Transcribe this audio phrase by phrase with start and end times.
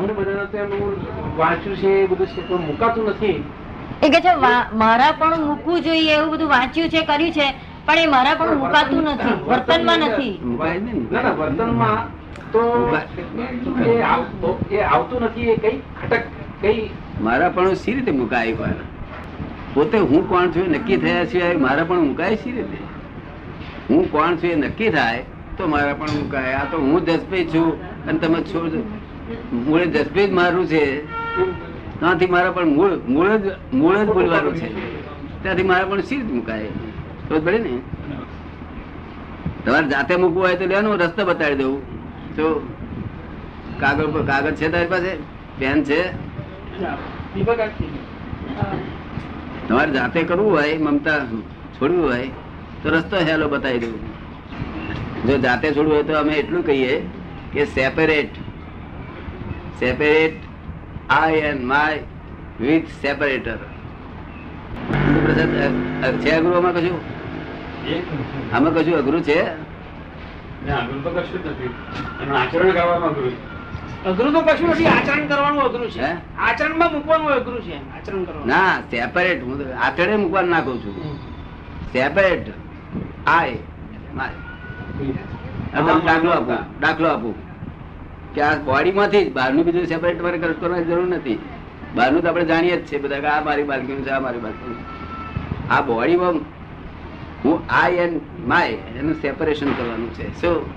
[0.00, 0.94] અમને બધાને તો એનું
[1.38, 3.38] વાંચ્યું છે એ બધું છે પણ મુકાતું નથી.
[4.02, 4.32] એ કે છે
[4.82, 7.46] મારા પણ મૂકવું જોઈએ એવું બધું વાંચ્યું છે કર્યું છે
[7.86, 10.34] પણ એ મારા પણ મુકાતું નથી વર્તનમાં નથી.
[11.10, 11.98] ના ના વર્તનમાં
[12.52, 12.60] તો
[13.86, 16.24] એ આવતો એ આવતું નથી એ કઈ ખટક
[16.62, 16.90] કઈ
[17.26, 18.78] મારા પણ સી રીતે મુકાય પણ
[19.74, 22.78] પોતે હું કોણ છું એ નક્કી થયા સિવાય મારા પણ મુકાય સી રીતે?
[23.88, 25.22] હું કોણ છું એ નક્કી થાય
[25.58, 26.56] તો મારા પણ મુકાય.
[26.58, 27.68] આ તો હું જસભાઈ છું
[28.08, 28.60] અને તમે છો
[29.52, 31.06] મૂળે જસભાઈ જ મારું છે,
[31.98, 34.68] ત્યાંથી મારા પણ મૂળ મૂળ જ મૂળ જ બોલવાનું છે.
[35.42, 36.70] ત્યાંથી મારા પણ સીધ મુકાય.
[37.28, 37.80] તો પડે ને.
[39.64, 41.76] તમારે જાતે મૂકવું હોય તો લેવાનો, રસ્તો બતાવી દઉં.
[42.36, 42.46] તો
[43.80, 45.12] કાગળ પર કાગળ છે તારી પાસે?
[45.58, 46.00] પેન છે?
[49.68, 51.18] તમારે જાતે કરવું હોય, મમતા
[51.80, 52.28] છોડવું હોય,
[52.82, 53.96] તો રસ્તો હેલો બતાવી દઉં.
[55.26, 57.02] જો જાતે છોડવું હોય તો અમે એટલું કહીએ
[57.52, 58.28] કે separate
[59.80, 60.36] separate
[61.18, 61.98] I and my
[62.60, 63.58] with separator
[66.22, 66.98] છે અઘરુંમાં કશું?
[68.54, 69.38] આમાં કશું અઘરું છે?
[70.80, 71.70] અઘરું તો કશું જ નથી.
[72.40, 73.34] આચરણ કરવામાં અઘરું
[74.10, 76.08] અઘરું તો કશું નથી આચરણ કરવાનું અઘરું છે.
[76.46, 78.46] આચરણમાં મૂકવાનું અઘરું છે આચરણ કરવાનું.
[78.52, 80.94] ના સેપરેટ હું આચરણે મૂકવાનું ના કહું છું.
[81.92, 82.46] સેપરેટ
[83.26, 83.58] આઈ
[84.14, 84.36] માય
[86.06, 87.34] દાખલો આપું દાખલો આપું.
[88.34, 91.38] કે આ બોડી માંથી જ બહારનું બીજું સેપરેટ વર્ક કરવાની જરૂર નથી.
[91.94, 95.00] બહારનું તો આપણે જાણીએ જ છે બધા કે આ મારી બાલકીનું છે, આ મારી બાલકીનું
[95.70, 96.34] આ બોડીમાં
[97.44, 100.40] હું આઈ એન્ડ માય એનું સેપરેશન કરવાનું છે.
[100.40, 100.70] શું?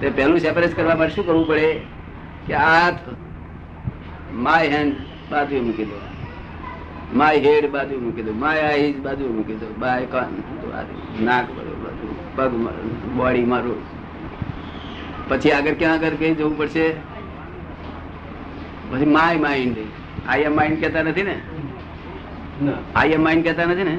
[0.00, 1.80] તે પહેલું સેપરેટ કરવા માટે શું કરવું પડે?
[2.46, 2.90] કે આ
[4.32, 4.94] માય હેન્ડ
[5.30, 6.00] બાજુ મૂકી દો.
[7.14, 8.32] માય હેડ બાજુ મૂકી દો.
[8.32, 9.66] માય આઈઝ બાજુ મૂકી દો.
[9.78, 10.42] બાય કાન
[11.24, 12.52] નાક બાજુ પગ
[13.16, 13.95] બોડી મારું.
[15.28, 16.90] પછી આગળ ક્યાં આગળ કઈ જવું પડશે?
[18.90, 19.76] પછી my mind
[20.28, 21.36] I am mind કહેતા નથી ને?
[22.94, 23.98] આઈ એમ માઇન્ડ કહેતા નથી ને?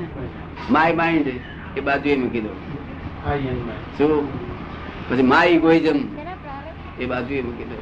[0.72, 1.28] માય માઇન્ડ
[1.78, 2.50] એ બાજુ મૂકી દો.
[3.98, 4.28] શું?
[5.10, 6.00] પછી માય ઇગોઇઝમ
[7.00, 7.78] એ બાજુએ મૂકી દો.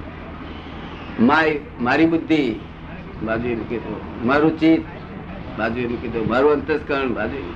[1.26, 2.56] માય મારી બુદ્ધિ.
[3.24, 4.02] બાજુએ મૂકી દો.
[4.26, 4.86] મારું ચિત્ત.
[5.60, 6.24] બાજુએ મૂકી દો.
[6.24, 7.14] મારું અંતસ્કરણ.
[7.14, 7.54] બાજુ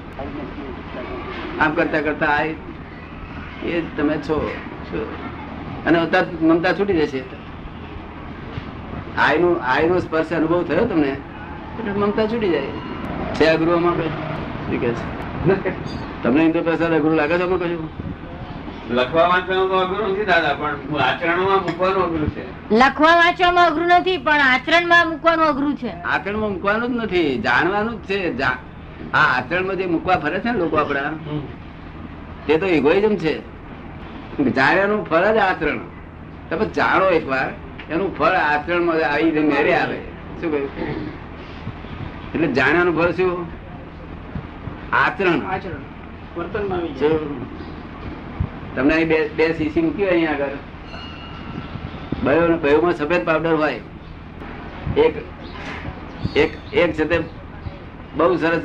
[1.60, 2.44] આમ કરતા કરતા આ
[3.66, 4.38] એ તમે છો?
[5.86, 5.98] અને
[6.42, 7.22] મમતા છૂટી જશે.
[9.18, 11.12] આયનો આયનો સ્પર્શ અનુભવ થયો તમને?
[11.80, 12.62] એટલે મમતા છૂટી જાય.
[13.36, 16.24] છે અઘરુમાં કઈ શું કે છે?
[16.24, 17.90] તમને ઇન્દ્ર પ્રસાદ અઘરું લાગે છે અમે કશું?
[18.96, 22.44] લખવા વાંચવાનું અઘરું નથી દાદા પણ આચરણમાં મૂકવાનું અઘરું છે.
[22.76, 25.92] લખવા વાંચવામાં અઘરું નથી પણ આચરણમાં મૂકવાનું અઘરું છે.
[26.04, 28.20] આચરણમાં મૂકવાનું જ નથી જાણવાનું જ છે.
[28.42, 31.14] આ આચરણમાં જે મૂકવા ફરે છે ને લોકો આપણા
[32.48, 33.59] તે તો ઇગોઇઝમ છે.
[34.44, 35.80] જાણ્યાનું ફળ જ આચરણ
[36.50, 37.50] તમે જાણો એકવાર
[37.90, 39.98] એનું ફળ આચરણમાં આવી મેરે આવે.
[40.42, 40.70] શું કહ્યું?
[42.34, 43.46] એટલે જાણ્યાનું ફળ શું?
[44.94, 45.42] આચરણ.
[48.76, 50.46] તમને અહીં બે બે સીસી મૂકી હોય અહીંયા આગળ.
[52.24, 53.80] બયો બયોમાં સફેદ પાવડર હોય.
[54.98, 55.14] એક
[56.36, 57.20] એક એક છે તે
[58.18, 58.62] બહુ સરસ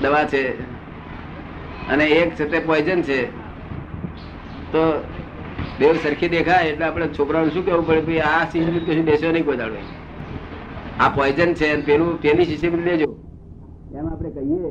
[0.00, 0.60] દવા છે.
[1.88, 3.47] અને એક છે તે પોઈઝન છે.
[4.72, 4.82] તો
[5.78, 8.00] દેવ સરખી દેખાય એટલે આપણે છોકરાઓને શું કહેવું પડે?
[8.00, 9.76] ભાઈ આ સિસ્ટમ કશું બેસો નહીં કોઈ દાડો.
[11.00, 13.08] આ પોઈઝન છે અને પેલું પેલી સિસ્ટમ લેજો.
[13.98, 14.70] એમ આપણે કહીએ.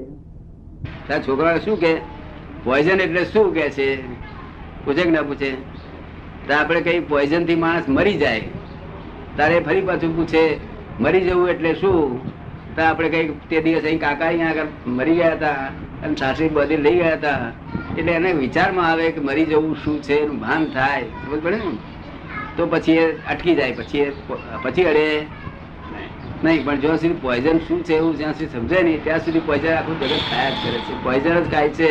[1.07, 1.93] ત્યાં છોકરાઓ શું કે?
[2.63, 3.87] પોઈઝન એટલે શું કે છે?
[4.85, 5.51] પૂછે કે ના પૂછે?
[6.47, 8.41] તો આપણે કઈ પોઈઝનથી માણસ મરી જાય.
[9.37, 10.59] તારે ફરી પાછું પૂછે
[10.99, 12.19] મરી જવું એટલે શું?
[12.75, 15.71] તો આપણે કઈ તે દિવસ અહીં કાકા અહીંયા આગળ મરી ગયા હતા
[16.03, 17.51] અને સાસરી બધી લઈ ગયા હતા.
[17.97, 21.77] એટલે એને વિચારમાં આવે કે મરી જવું શું છે, એનું ભાન થાય સમજ પડે ને?
[22.57, 24.11] તો પછી એ અટકી જાય, પછી એ
[24.63, 25.05] પછી અડે.
[26.43, 29.73] નહીં, પણ જ્યાં સુધી પોઈઝન શું છે એવું જ્યાં સુધી સમજાય નહીં, ત્યાં સુધી પોઈઝન
[29.73, 31.03] આખું જગત ખાયા જ કરે છે.
[31.03, 31.89] પોઈઝન જ ખાય છે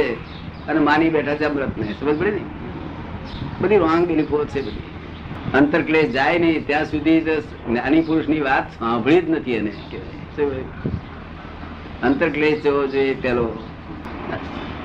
[0.68, 2.42] અને માની બેઠા છે અમૃત ને સમજ પડે ને?
[3.60, 4.84] બધી રોંગ બિલીફો છે બધી.
[5.54, 9.70] અંતરક્લેશ જાય નહીં, ત્યાં સુધી જ્ઞાની પુરુષની વાત સાંભળી જ નથી એને.
[9.70, 10.68] શું કહ્યું?
[12.02, 13.46] અંતરક્લેશ જવો જોઈએ, પેલો.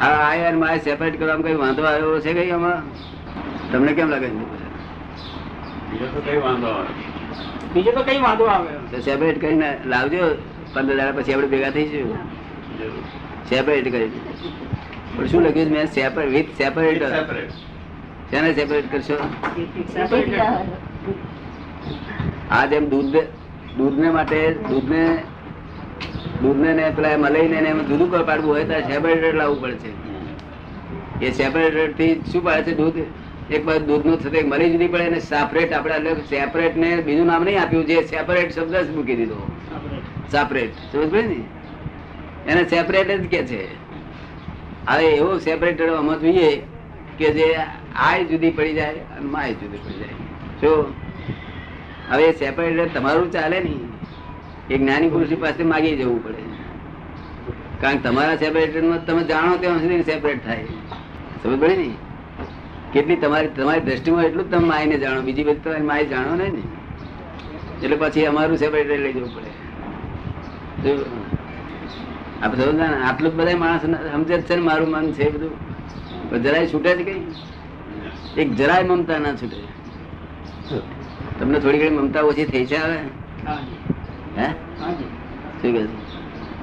[0.01, 2.81] આ આય અને માય સેપરેટ કરવામાં કઈ વાંધો આવ્યો છે કઈ આમાં?
[3.71, 4.30] તમને કેમ લાગે
[5.89, 6.92] બીજો તો કઈ વાંધો આવે.
[7.74, 8.71] બીજો તો કઈ વાંધો આવે.
[9.07, 10.24] સેપરેટ કરીને લાવજો
[10.74, 12.09] પંદર દાડા પછી આપણે ભેગા થઈશું
[13.50, 14.09] સેપરેટ કરી
[15.15, 15.88] પણ શું લખ્યું છે મેં?
[15.98, 17.53] Separate with separate Separate.
[18.31, 19.18] શેને સેપરેટ કરશો?
[22.51, 23.18] આ જેમ દૂધ
[23.77, 24.39] દૂધને માટે
[24.69, 25.03] દૂધને
[26.41, 31.31] દૂધને ને પેલા મલાઈને એમ જુદું ઉપર પાડવું હોય તો સેપરેટર લાવવું પડે છે એ
[31.31, 32.99] સેપરેટરથી શું પાડે છે દૂધ?
[33.51, 37.43] એક બાજુ દૂધનું થતું એક મરી જુદી પડે અને સેપરેટ આપણે સેપરેટ ને બીજું નામ
[37.43, 39.39] નહીં આપ્યું, જે સેપરેટ શબ્દ જ મૂકી દીધો.
[40.31, 41.43] સેપરેટ સમજ ને?
[42.47, 43.61] એને સેપરેટ જ કે છે.
[44.88, 46.63] હવે એવો સેપરેટર અમે જોઈએ
[47.17, 47.47] કે જે
[47.95, 50.15] આય જુદી પડી જાય અને માય જુદી પડી જાય.
[50.61, 50.93] જો
[52.11, 53.88] હવે સેપરેટર તમારું ચાલે નહીં.
[54.71, 56.44] એક જ્ઞાની પુરુષ પાસે માગી જવું પડે.
[57.81, 60.63] કારણ કે તમારા સેપરેટર તમે જાણો ત્યાં સુધી સેપરેટ થાય.
[61.44, 61.89] સમજ પડે ને?
[62.94, 65.21] કેટલી તમારી તમારી દ્રષ્ટિમાં એટલું જ તમે માયને જાણો.
[65.21, 66.63] બીજી બધી તમારી માય જાણો નહીં ને.
[67.83, 69.51] એટલે પછી અમારું સેપરેટર લઈ જવું પડે.
[72.41, 72.79] આપણે સમજ
[73.09, 73.81] આટલું જ બધા માણસ
[74.12, 76.41] સમજે છે ને મારું મન છે બધું.
[76.44, 77.21] જરાય છૂટે છે કઈ.
[78.38, 79.62] એક જરાય મમતા ના છૂટે.
[81.39, 83.00] તમને થોડી ઘણી મમતા ઓછી થઈ છે હવે?
[84.38, 84.48] હે?
[85.62, 85.83] શું કહે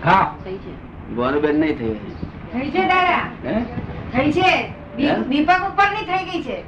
[0.04, 0.24] હા.
[0.44, 0.72] થઈ છે.
[1.16, 1.94] બોનું નહીં થઈ
[2.52, 3.22] થઈ છે દાદા.
[3.44, 3.54] હે?
[4.12, 4.50] થઈ છે.
[5.28, 6.58] દીપક ઉપરની થઈ ગઈ છે.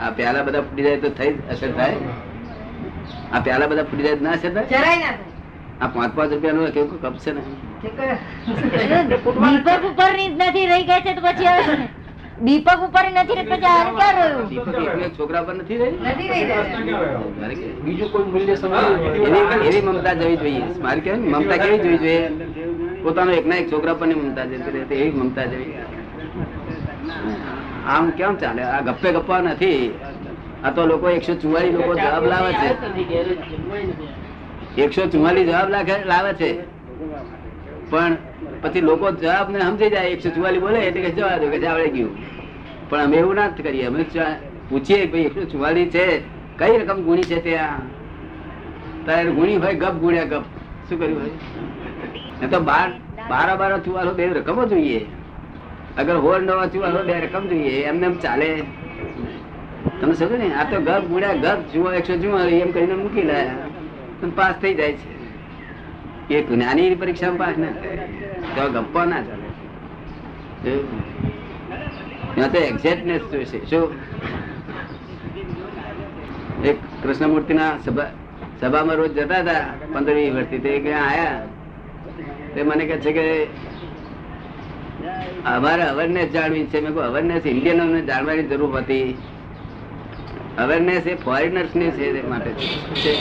[0.00, 1.96] આ પ્યાલા બધા ફૂટી જાય તો થઈ અસર થાય?
[3.32, 4.66] આ પ્યાલા બધા ફૂટી જાય તો ના અસર થાય?
[4.74, 5.14] જરાય ના
[5.80, 7.42] આ પાંચ પાંચ રૂપિયા નું કેવું કપ છે ને.
[9.08, 9.26] દીપક
[9.90, 11.99] ઉપરની નથી રહી ગઈ છે તો પછી
[12.44, 15.14] દીપક ઉપર નથી રહ્યું?
[15.18, 15.96] છોકરા પર નથી રહી
[17.84, 18.54] બીજું કોઈ મૂલ્ય
[19.68, 20.62] એવી મમતા જવી જોઈએ.
[20.82, 22.24] મારે કેવું મમતા કેવી જોવી જોઈએ?
[23.02, 25.74] પોતાનો એકના એક છોકરા પર મમતા જતી રહે એવી મમતા જવી
[27.88, 28.62] આમ કેમ ચાલે?
[28.62, 29.82] આ ગપ્પે ગપ્પા નથી.
[30.64, 32.68] આ તો લોકો એકસો ચુવાળી લોકો જવાબ લાવે છે.
[34.82, 35.68] એકસો ચુમ્માલીસ જવાબ
[36.06, 36.50] લાવે છે.
[37.90, 38.12] પણ
[38.62, 41.88] પછી લોકો જવાબ ને સમજી જાય, એકસો ચુવાલી બોલે એટલે કે જવા દો, કે આવડે
[41.88, 42.16] ગયું.
[42.90, 43.86] પણ અમે એવું ના કરીએ.
[43.86, 44.04] અમે
[44.68, 46.20] પૂછીએ ભાઈ એકસો ચુમ્માલીસ છે,
[46.58, 47.78] કઈ રકમ ગુણી છે ત્યાં
[49.06, 50.42] તારે ગુણી હોય, ગપ ગુણ્યા ગપ.
[50.88, 52.48] શું કર્યું હોય?
[52.48, 52.90] તો બાર
[53.30, 55.06] બારા બારા ચુવાલો બે રકમો જોઈએ.
[55.98, 58.62] અગર હોર નવા ચુવાલો બે રકમ જોઈએ, એમને એમ ચાલે.
[60.00, 60.54] તમે સમજો ને?
[60.54, 63.56] આ તો ગપ ગુણ્યા ગપ જુઓ, એકસો જુઓ એમ કરીને મૂકી લાયા.
[64.36, 65.19] પાસ થઈ જાય છે.
[66.30, 67.66] એ જ્ઞાની પરીક્ષામાં પાસ ના
[68.56, 69.48] તો ગપ્પો ના ચાલે.
[72.34, 73.92] ત્યાં તો એક્ઝેક્ટનેસ જોઈશે શું?
[76.64, 78.10] એક કૃષ્ણમૂર્તિના સભા,
[78.60, 80.58] સભામાં રોજ જતા હતા પંદર વીસ વર્ષથી.
[80.58, 81.46] તે ક્યાં આયા?
[82.54, 83.44] તે મને કહે છે કે
[85.46, 86.80] અમારે અવેરનેસ જાણવી છે.
[86.80, 89.18] મેં અવેરનેસ ઇન્ડિયનોને જાણવાની જરૂર હતી.
[90.58, 92.50] અવેરનેસ એ ફોરેનર્સની છે માટે.
[92.94, 93.14] છે?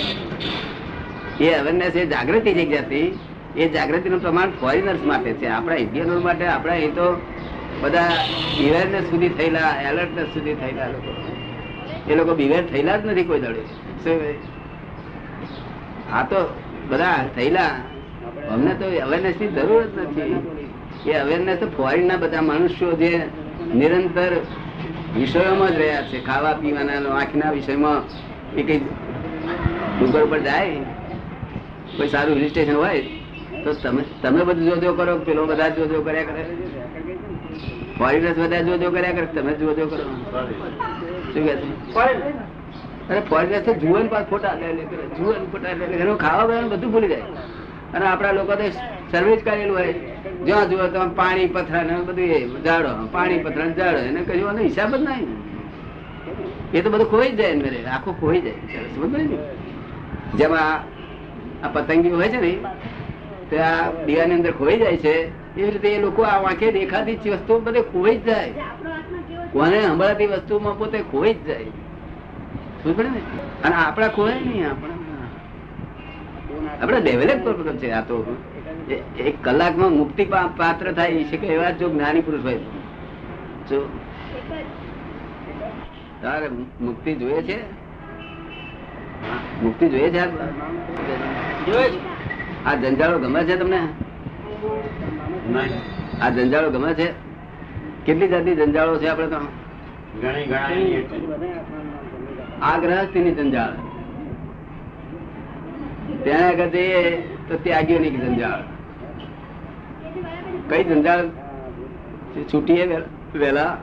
[1.39, 3.19] એ અવેરનેસ, એ જાગૃતિ જે જતી
[3.57, 5.47] એ જાગૃતિનું પ્રમાણ ફોરેનર્સ માટે છે.
[5.47, 7.21] આપણા ઇન્ડિયનો માટે, આપણા અહીં તો
[7.81, 8.05] બધા
[8.59, 11.13] અવેરનેસ સુધી થયેલા એલર્ટનેસ સુધી થયેલા લોકો.
[12.11, 13.63] એ લોકો બિવેર થયેલા જ નથી કોઈ દળે?
[16.11, 17.65] આ તો બધા થયેલા.
[18.51, 20.35] અમને તો અવેરનેસની જરૂર જ નથી.
[21.09, 23.21] એ અવેરનેસ તો ફોરેન ના બધા મનુષ્યો જે
[23.75, 24.29] નિરંતર
[25.15, 26.25] વિષયોમાં જ રહ્યા છે.
[26.25, 28.01] ખાવા પીવાના આંખના વિષયમાં
[28.55, 28.79] એ કઈ
[29.99, 30.77] ડુંગર પર જાય.
[31.99, 33.01] કોઈ સારું હિલ સ્ટેશન હોય,
[33.63, 36.41] તો તમે તમે બધું જોજો કરો, પેલો બધા જોજો કર્યા કરે.
[37.97, 40.03] ફોરેનર્સ બધા જોજો કર્યા કરે, તમે જોજો કરો.
[41.31, 41.53] શું કે
[43.09, 45.71] અરે ફોરેનર્સ તો જુઓ ને પાછા ફોટા લે લે કરે જુઓ ને ફોટા
[46.03, 47.25] એનું ખાવા પીવાનું બધું ભૂલી જાય.
[47.93, 48.65] અને આપણા લોકો તો
[49.11, 49.93] સર્વિસ કરેલું હોય.
[50.47, 54.61] જ્યાં જુઓ તો પાણી પથરા ને બધું ઝાડો પાણી પથરા ને ઝાડો, એને કહ્યું એનો
[54.69, 55.27] હિસાબ જ નહીં
[56.73, 58.85] એ તો બધું ખોઈ જાય મેરે આખું ખોઈ જાય.
[58.93, 59.37] સમજ ને?
[60.39, 60.73] જેમાં
[61.63, 62.57] આ પતંગી હોય છે ને,
[63.49, 65.15] તે આ દીવાની અંદર ખોઈ જાય છે.
[65.57, 68.53] એવી રીતે એ લોકો આ વાંકે દેખાતી વસ્તુ બધે ખોઈ જ જાય.
[69.51, 71.63] કોને સંભળાતી વસ્તુમાં પોતે ખોઈ જ જાય.
[72.83, 73.21] શું પડે ને?
[73.63, 74.93] અને આપણા ખોય નહીં, આપણા
[76.81, 77.91] આપણે ડેવલપ કરવું છે.
[77.91, 78.37] આ તો
[79.19, 82.57] એક કલાકમાં મુક્તિ પાત્ર થાય છે કે એવા જો જ્ઞાની પુરુષ હોય.
[83.69, 83.89] જો
[86.21, 86.47] તારે
[86.81, 87.57] મુક્તિ જોઈએ છે?
[89.63, 90.23] મુક્તિ જોઈએ છે
[91.65, 91.89] આ?
[92.65, 93.79] આ જંજાળો ગમે છે તમને?
[96.21, 97.07] આ જંજાળો ગમે છે?
[98.05, 99.39] કેટલી જાતની જંજાળો છે આપણે તો?
[102.61, 103.75] આ ગ્રહસ્થી ની ગ્રહસ્થીની જંજાળ.
[106.23, 107.01] ત્યાં આગળ જઈએ
[107.47, 108.63] તો ત્યાગીઓની જંજાળ.
[110.69, 111.25] કઈ જંજાળ?
[112.53, 112.85] છૂટીએ
[113.35, 113.77] વેલા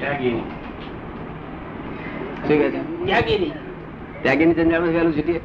[0.00, 0.42] ત્યાગી
[2.46, 2.80] શું છે?
[3.06, 3.52] ત્યાગીની.
[4.24, 5.40] જંજાળ વહેલું છૂટીએ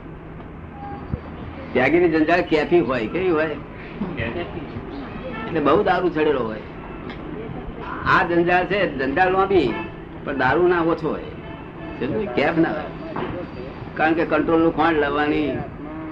[1.74, 3.56] ત્યાગીની જંજાળ કેફી હોય, કેવી હોય?
[5.48, 6.64] એટલે બહુ દારૂ ચડેલો હોય.
[8.06, 9.74] આ જંજાળ છે જંજાળ લાંબી
[10.26, 11.32] પણ દારૂ ના ઓછો હોય.
[12.36, 12.90] કેફ ના હોય.
[13.96, 15.50] કારણ કે કંટ્રોલનું ખોંડ લાવવાની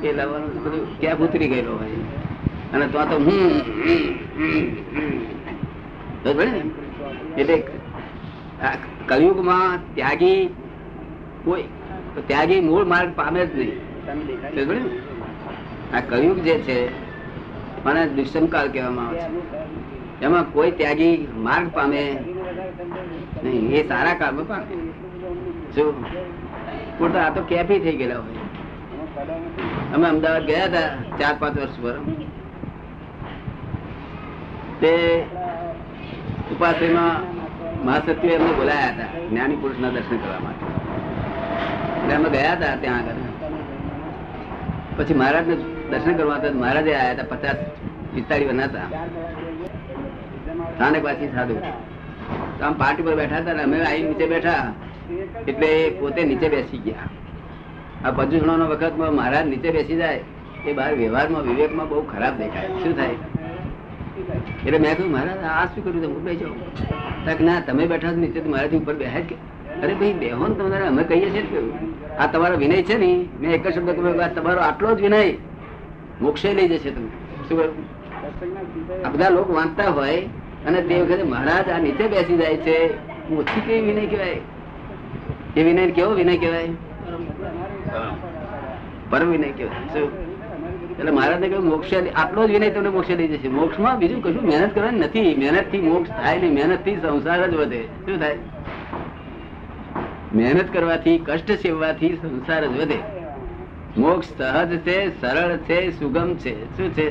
[0.04, 2.00] એ લાવવાનું કેફ ઉતરી ગયેલો હોય.
[2.74, 3.52] અને તો તો હું?
[7.38, 7.64] એટલે
[9.08, 10.40] કલયુગમાં ત્યાગી
[11.46, 11.64] કોઈ
[12.28, 13.80] ત્યાગી મૂળ માર્ગ પામે જ નહીં.
[15.96, 16.78] આ કયુગ જે છે
[17.86, 19.28] મને દુષ્મકાળ કહેવામાં આવે છે.
[20.26, 21.16] એમાં કોઈ ત્યાગી
[21.48, 22.02] માર્ગ પામે
[23.44, 23.72] નહીં.
[23.78, 24.76] એ સારા કામ પામે
[25.76, 25.84] જો
[26.98, 28.44] પણ તો આ તો કેફી થઈ ગયેલા હોય.
[29.94, 31.96] અમે અમદાવાદ ગયા હતા ચાર પાંચ વર્ષ પર.
[34.82, 34.94] તે
[36.54, 37.18] ઉપાશ્રયમાં
[37.86, 40.75] મહાસત્ય એમને બોલાયા હતા જ્ઞાની પુરુષના દર્શન કરવા માટે.
[42.14, 43.14] અમે ગયા હતા ત્યાં આગળ.
[44.98, 45.56] પછી મહારાજ ને
[45.92, 47.56] દર્શન કરવા હતા મહારાજે આવ્યા હતા પચાસ
[48.16, 48.88] પિસ્તાળીસ વર્ષના હતા.
[51.04, 51.56] વાસી સાધુ.
[52.64, 54.74] આમ પાર્ટી પર બેઠા હતા ને અમે આવી નીચે બેઠા.
[55.48, 58.08] એટલે પોતે નીચે બેસી ગયા.
[58.08, 60.20] આ પજુષણો નો વખત મહારાજ નીચે બેસી જાય,
[60.66, 62.68] એ બહાર વ્યવહારમાં, વિવેકમાં બહુ ખરાબ દેખાય.
[62.68, 63.10] શું થાય?
[64.66, 66.34] એટલે મેં કહ્યું મહારાજ, આ શું કર્યું તમે?
[66.34, 66.56] બેસો
[67.26, 69.36] તક ના, તમે બેઠા છો નીચે મારાથી ઉપર બેહે કે.
[69.84, 71.42] અરે, ભાઈ, બેહો ને તમારે, અમે કહીએ છીએ
[72.20, 75.32] આ તમારો વિનય છે ને, મેં એક શબ્દ કહ્યું તમારો આટલો જ વિનય.
[76.22, 77.08] મોક્ષે લઈ જશે તમે
[77.48, 77.62] શું
[79.06, 80.22] આ બધા લોકો વાંચતા હોય
[80.68, 82.78] અને તે વખતે મહારાજ આ નીચે બેસી જાય છે.
[83.36, 84.40] ઓછી કેવી વિનય કહેવાય?
[85.58, 86.68] એ વિનય કેવો વિનય કહેવાય?
[89.10, 89.94] પરમ વિનય કહેવાય.
[89.94, 90.10] શું?
[91.00, 93.48] એટલે મહારાજને કહ્યું, મોક્ષ આટલો જ વિનય તમને મોક્ષે લઈ જશે.
[93.48, 95.36] મોક્ષમાં બીજું કશું મહેનત કરવાની નથી.
[95.38, 97.82] મહેનતથી મોક્ષ થાય નહીં મહેનતથી સંસાર જ વધે.
[97.82, 98.38] શું થાય?
[100.36, 102.98] મહેનત કરવાથી, કષ્ટ સેવવાથી સંસાર જ વધે.
[103.98, 106.78] મોક્ષ સહજ છે, સરળ છે, સુગમ છે.
[106.78, 107.10] શું છે?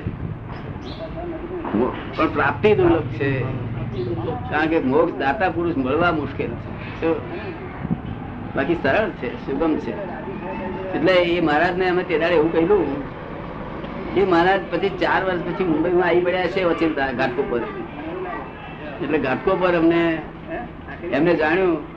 [2.16, 3.40] પણ પ્રાપ્તિ દુર્લભ છે.
[4.50, 7.12] કારણ કે મોક્ષ દાતા પુરુષ મળવા મુશ્કેલ છે.
[8.56, 9.92] બાકી સરળ છે, સુગમ છે.
[10.94, 13.02] એટલે એ મહારાજ ને અમે તે દાડે એવું કહ્યું
[14.16, 17.60] એ મહારાજ પછી ચાર વર્ષ પછી મુંબઈમાં આવી પડ્યા છે વચ્ચે ઘાટકો પર.
[19.04, 20.22] એટલે ઘાટકો પર અમને
[21.12, 21.93] એમને જાણ્યું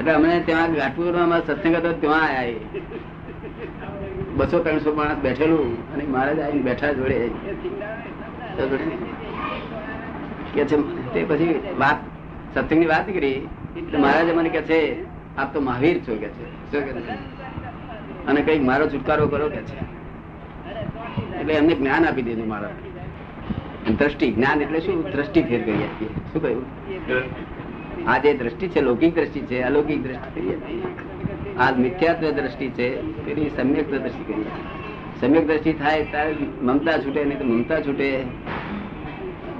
[0.00, 2.54] એટલે અમને ત્યાં ઘાટકોમાં સત્સંગ હતો, ત્યાં આવ્યા
[4.36, 7.28] બસો ત્રણસો માણસ બેઠેલું અને મહારાજ આવીને બેઠા જોડે.
[10.54, 10.76] કે છે,
[11.14, 11.96] તે પછી વાત,
[12.54, 13.48] સત્સંગની વાત કરી
[13.98, 15.04] મહારાજ મને કે છે,
[15.36, 16.72] આપ તો મહાવીર છો, કે છે.
[16.72, 17.12] શું કે
[18.26, 19.80] અને કંઈક મારો છુટકારો કરો, કે છે.
[21.40, 22.70] એટલે એમને જ્ઞાન આપી દીધું મારા.
[23.98, 25.10] દ્રષ્ટિ, જ્ઞાન એટલે શું?
[25.10, 26.08] દ્રષ્ટિ ફેર કરી આપીએ.
[26.32, 26.64] શું કહ્યું?
[28.10, 30.42] આ જે દ્રષ્ટિ છે, લૌકિક દ્રષ્ટિ છે, અલૌકિક દ્રષ્ટિ
[31.58, 34.44] આ મિથ્યાત્વ દ્રષ્ટિ છે, તેની સમ્યક દ્રષ્ટિ કરી
[35.20, 38.24] સમ્યક દ્રષ્ટિ થાય ત્યારે મમતા છૂટે, નહીં તો મમતા છૂટે.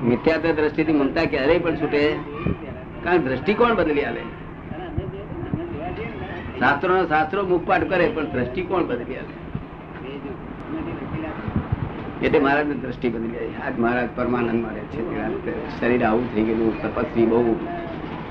[0.05, 2.13] મિથ્યાત્વ દ્રષ્ટિથી મમતા ક્યારેય પણ છૂટે.
[3.05, 4.23] કારણ દ્રષ્ટિકોણ દ્રષ્ટિ કોણ બદલી આવે.
[6.61, 9.35] શાસ્ત્રો શાસ્ત્રો મુખપાઠ કરે, પણ દ્રષ્ટિ કોણ બદલી આવે.
[12.27, 13.55] એટલે મહારાજ દ્રષ્ટિ બદલી આવી.
[13.67, 15.81] આજ મહારાજ પરમાનંદ મારે છે.
[15.81, 17.57] શરીર આવું થઈ ગયેલું, તપસ્વી બહુ.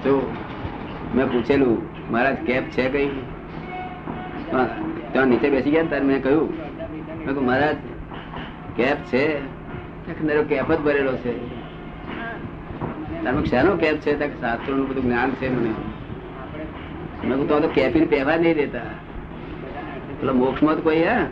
[0.04, 0.12] તો
[1.16, 1.76] મેં પૂછેલું
[2.12, 3.10] મહારાજ કેપ છે કઈ?
[5.12, 6.50] ત્યાં નીચે બેસી ગયા ને ત્યારે મેં કહ્યું
[7.18, 7.76] મેં કહ્યું મહારાજ
[8.76, 9.24] કેપ છે.
[10.50, 11.34] કેપ જ ભરેલો છે.
[13.24, 14.20] તારું શાનો કેપ છે?
[14.20, 15.74] તો કે શાસ્ત્રોનું બધું જ્ઞાન છે મને.
[17.28, 18.80] મેં કહું તો તો કેપીને પહેવા નહીં દેતા.
[20.14, 21.28] એટલે મોક્ષમાં તો કોઈ હા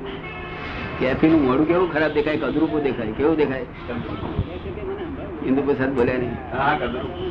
[0.99, 3.65] કેફી નું મોડું કેવું ખરાબ દેખાય કદરૂપું દેખાય કેવું દેખાય?
[5.45, 6.35] હિન્દુ પ્રસાદ બોલ્યા નહીં.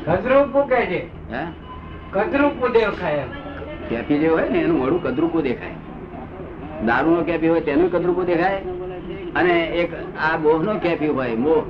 [0.05, 1.16] કદરૂપું કહે છે.
[1.31, 1.53] હા?
[2.11, 3.23] કદરૂપું દેખાય.
[3.89, 5.75] કેફી જે હોય ને એનું મોઢું કદરૂપું દેખાય.
[6.87, 8.63] દારૂ નો કેફી હોય તેનું કદરૂપું દેખાય
[9.37, 11.65] અને એક આ મોહ નો કેપી હોય મોહ.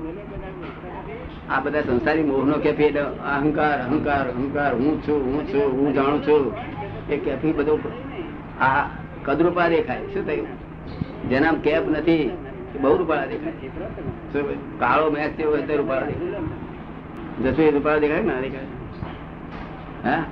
[1.50, 5.94] આ બધા સંસારી મોહ નો કેફી એટલે અહંકાર અહંકાર અહંકાર હું છું હું છું હું
[5.94, 6.54] જાણું છું.
[7.10, 7.80] એ કેફી બધું
[8.60, 8.88] આ
[9.24, 9.98] કદરૂપા દેખાય.
[9.98, 10.46] શું થયું?
[11.28, 12.30] જેના કેપ નથી
[12.80, 14.42] બહુ રૂપાળા દેખાય.
[14.78, 17.52] કાળો મેચ હોય તો રૂપાળા દેખાય.
[17.52, 18.75] જશો એ રૂપાળા દેખાય ના દેખાય?
[20.06, 20.24] હા?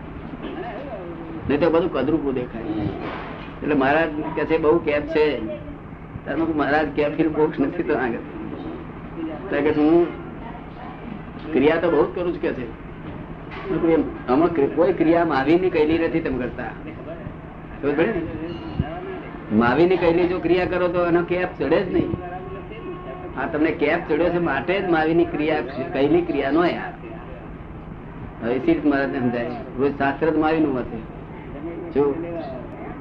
[1.60, 2.62] તો બધું કદરૂપું દેખાય.
[3.62, 5.40] એટલે મહારાજ કે છે, બહુ કેપ છે.
[6.26, 9.60] તારું મહારાજથી મોક્ષ નથી તો આગળ.
[9.60, 10.06] કે હું
[11.52, 12.84] ક્રિયા તો બહુ જ કરું છું કે છે.
[14.28, 16.64] આમાં કોઈ ક્રિયા મહાવીરની કહેલી નથી તમે કરતા.
[19.52, 19.96] માવી ની?
[19.96, 22.12] કહેલી જો ક્રિયા કરો તો એનો કેપ ચડે જ નહીં.
[23.40, 25.60] આ તમને કેપ ચડ્યો છે, માટે જ માવીની ક્રિયા
[25.92, 27.03] કહેલી ક્રિયા નો યાર.
[28.44, 30.86] હવે એસી રીતે મહારાજને સમજાય રોજ શાસ્ત્ર જ માવીનું મત
[31.94, 32.02] જો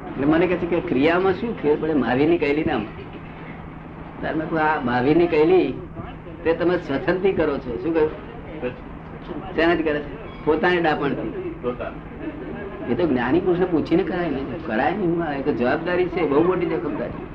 [0.08, 1.94] એટલે મને કહે છે કે ક્રિયામાં શું ફેર પડે?
[1.94, 2.84] મહાવીરની કહેલી નામ.
[4.20, 5.74] ત્યારે મેં કહ્યું, આ મહાવીરની કહેલી
[6.44, 7.72] તે તમે સ્વતંત્રી કરો છો.
[7.84, 8.12] શું કહ્યું?
[9.56, 10.46] શેનાથી કરે છે?
[10.46, 11.32] પોતાની ડાપણથી.
[12.92, 14.42] એ તો જ્ઞાની પુરુષને પૂછીને કરાય ને.
[14.68, 16.30] કરાય નહીં એ તો જવાબદારી છે.
[16.30, 17.26] બહુ મોટી જોખમદારી.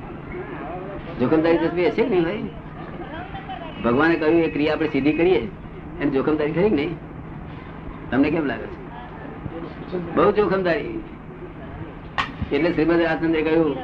[1.19, 2.43] જોખમદારી તસવી હશે નહીં ભાઈ
[3.85, 5.41] ભગવાને કહ્યું એ ક્રિયા આપણે સીધી કરીએ.
[6.01, 7.08] એમ જોખમદારી ખરી નહીં?
[8.11, 8.79] તમને કેમ લાગે છે?
[10.15, 11.03] બહુ જોખમદારી.
[12.51, 13.75] એટલે શ્રીમદ રાજચંદ્રે કહ્યું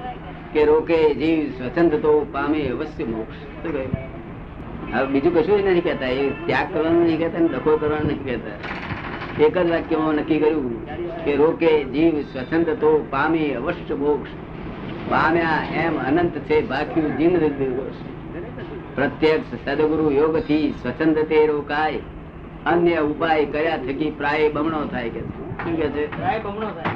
[0.53, 3.37] કે રોકે જીવ સ્વતંત્ર તો પામે અવશ્ય મોક્ષ.
[4.93, 6.07] હવે બીજું કશું નથી કહેતા.
[6.07, 8.57] એ ત્યાગ કરવાનું નથી કહેતા ને ડખો કરવાનું નથી કહેતા.
[9.45, 10.73] એક જ વાક્યમાં નક્કી કર્યું
[11.25, 14.29] કે રોકે જીવ સ્વચંદ તો પામે અવશ્ય મોક્ષ.
[15.09, 17.33] પામ્યા એમ અનંત છે બાકી જીન
[18.95, 21.99] પ્રત્યક્ષ સદગુરુ યોગથી સ્વતંત્ર તે રોકાય.
[22.65, 25.75] અન્ય ઉપાય કર્યા થકી પ્રાય બમણો થાય કે શું?
[25.75, 26.07] કે છે?
[26.07, 26.94] પ્રાય બમણો થાય.